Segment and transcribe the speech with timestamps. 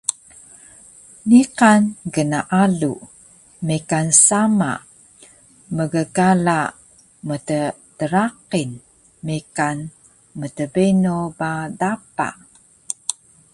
[1.29, 1.81] Niqan
[2.13, 2.93] gnaalu,
[3.67, 4.71] mekan sama,
[5.75, 6.59] mgkala
[7.27, 8.71] mttraqil,
[9.25, 9.77] mekan
[10.39, 12.27] mtbeno ba dapa